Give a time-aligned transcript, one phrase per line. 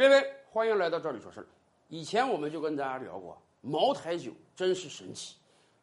[0.00, 1.46] 各位，欢迎来到这里说事儿。
[1.88, 5.36] 以前我们就跟大家聊过，茅台酒真是神奇。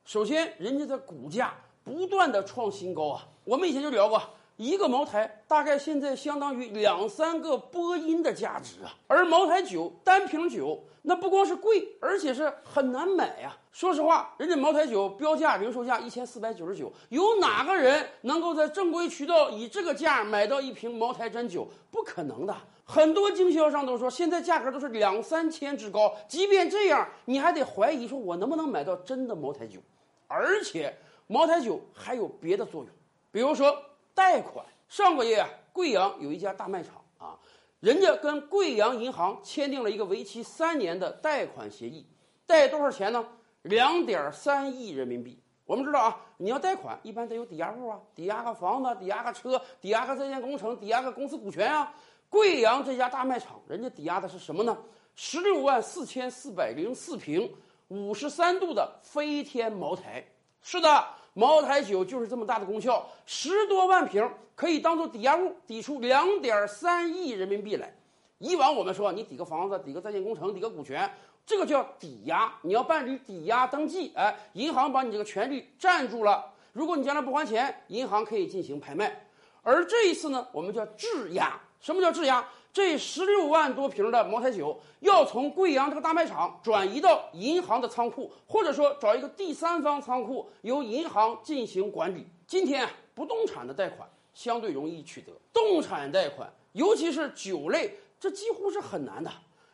[0.05, 3.27] 首先，人家的股价不断的创新高啊。
[3.43, 4.19] 我们以前就聊过，
[4.57, 8.93] 一个茅台大概现在相当于两三个波音的价值啊。
[9.07, 13.55] 而茅台酒单瓶酒那不光是贵，而且是很难买呀。
[13.71, 21.67] 说实话，人家茅台酒标价零售价一千四百九十九，有哪个人能够在正规渠道以这个价买到一瓶茅台真酒？
[21.91, 22.55] 不可能的。
[22.83, 26.15] 很多经销商都说，现在价格都是两三千之高。
[26.27, 29.79] 即便这样，你还得怀疑说，我能不能买到真的茅台酒？
[30.27, 30.97] 而且，
[31.27, 32.89] 茅台酒还有别的作用，
[33.31, 33.77] 比如说
[34.17, 34.65] 贷款。
[34.89, 37.37] 上个月啊，贵阳有一家大卖场啊，
[37.79, 42.03] 人家跟贵阳银行签订了一个为期三年的贷款协议，
[42.47, 43.23] 贷多少钱呢？
[43.61, 45.39] 两点三亿人民币。
[45.65, 51.93] 我们知道啊，你要贷款，一般得有抵押物啊，抵押个房子，抵押个车，抵押个在建工程，抵押个公司股权啊。
[52.27, 54.75] 贵阳这家大卖场，人家抵押的是什么呢？
[55.13, 57.53] 十六万四千四百零四瓶
[57.89, 60.25] 五十三度的飞天茅台。
[60.61, 67.93] 是的，茅台酒就是这么大的功效，十多万瓶可以当做抵押物，抵出两点三亿人民币来。
[68.39, 71.07] 以往我们说，你抵个房子，抵个在建工程，抵个股权，
[71.45, 72.51] 这个叫抵押。
[72.63, 76.43] 你要办理抵押登记，哎，银行把你这个权利占住了。
[76.73, 79.26] 如果你将来不还钱，银行可以进行拍卖。
[79.67, 81.59] 而这一次呢，我们叫质押。
[81.81, 82.47] 什么叫质押？
[82.71, 92.25] 这十六万多瓶的茅台酒要从贵阳这个大卖场转移到银行的仓库，或者说找一个第三方仓库，由银行进行管理。
[92.47, 99.29] 今天，不动产的贷款相对容易取得，动产贷款，尤其是酒类，这几乎是很难的。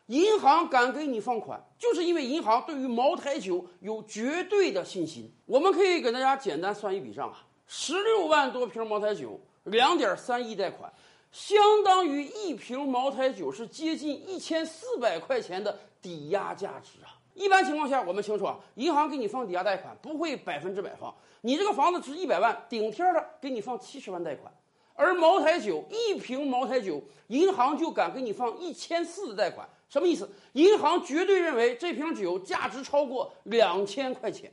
[0.08, 5.32] 银行敢给你放款，就是因为银行对于茅台酒有绝对的信心。
[5.46, 10.92] 我们可以给大家简单算一笔账啊，十六万多瓶茅台酒，两点三亿贷款。
[11.32, 17.18] 相当于一瓶茅台酒是接近一千四百块钱的抵押价值啊！
[17.34, 21.12] 一般情况下，我们清楚啊，银行给你放抵押贷款不会百分之百放。
[21.42, 24.54] 你这个房子值一百万，顶天的给你放七十万贷款。
[24.94, 30.30] 而茅台酒一瓶茅台酒，银行就敢给你放一千四的贷款，什么意思？
[30.52, 34.52] 银行绝对认为这瓶酒价值超过两千块钱。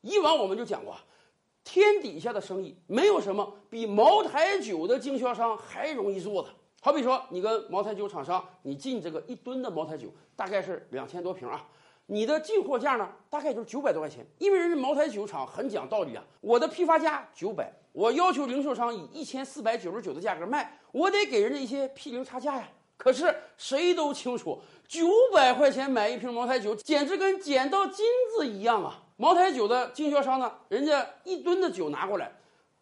[0.00, 0.96] 以往我们就讲过。
[1.66, 6.48] 天底下的生意没有什么比茅台酒的经销商还容易做的。
[6.80, 10.06] 好比说，你跟茅台酒厂商，你进这个一吨的茅台酒，
[10.36, 11.66] 大概是两千多瓶啊，
[12.06, 14.24] 你的进货价呢，大概就是九百多块钱。
[14.38, 22.68] 因为人家茅台酒厂很讲道理啊，我的批发价九百，我要求零售商以一千四百九十九的价格卖，我得给人家一些批零差价呀。
[22.96, 28.06] 可是谁都清楚，九百块钱买一瓶茅台酒，简直跟捡到金
[28.36, 29.02] 子一样啊！
[29.18, 32.30] 茅台酒的经销商呢，人家一吨的酒拿过来，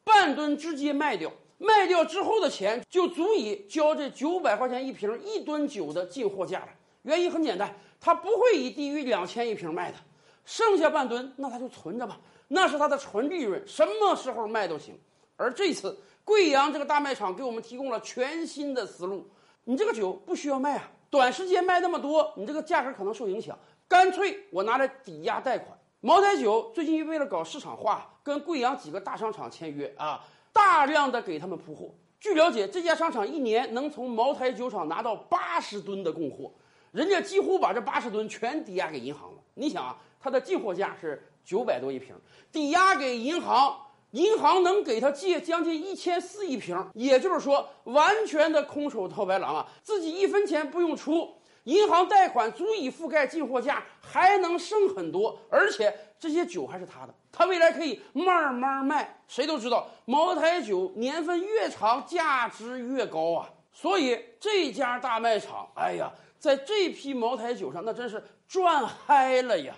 [0.02, 6.68] 半吨直接卖掉，卖掉之后的钱就足以交这九百块钱一瓶一吨酒的进货价了。
[7.02, 9.98] 原因很简单，他不会以低于两千一瓶卖的，
[10.44, 12.18] 剩下半吨那他就存着吧，
[12.48, 14.98] 那是他的纯利润，什么时候卖都行。
[15.36, 19.24] 而这次贵阳这个大卖场给我们提供了全新的思路，
[19.62, 23.56] 你这个酒不需要卖啊，短时间卖那么多，你这个价格可能受影响，
[23.86, 25.78] 干脆我拿来抵押贷款。
[26.04, 30.22] 茅台酒最近为了搞市场化，跟贵阳几个大商场签约啊，
[30.52, 31.94] 大量的给他们铺货。
[32.20, 36.52] 据了解，这家商场一年能从茅台酒厂拿到八十吨的供货，
[36.92, 39.38] 人家几乎把这八十吨全抵押给银行了。
[39.54, 42.14] 你想啊，他的进货价是九百多一瓶，
[42.52, 43.74] 抵押给银行，
[44.10, 51.36] 银行能给他借将近一千四一瓶，也就是说，完全的空手套白狼啊，自己一分钱不用出。
[51.64, 59.18] 银行贷款足以覆盖进货价，还能剩很多，而且这些酒还是他的，他未来可以慢慢卖。
[59.26, 63.50] 谁都知道，茅台酒年份越长，价值越高啊。
[63.72, 69.74] 所以这家大卖场，哎呀，在这批茅台酒上，那真是赚嗨了呀。